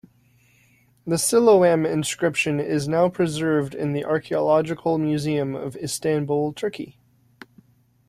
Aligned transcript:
The 1.05 1.19
Siloam 1.19 1.85
inscription 1.85 2.59
is 2.59 2.87
now 2.87 3.07
preserved 3.07 3.75
in 3.75 3.93
the 3.93 4.03
Archeological 4.03 4.97
Museum 4.97 5.53
of 5.53 5.75
Istanbul, 5.75 6.53
Turkey. 6.53 6.97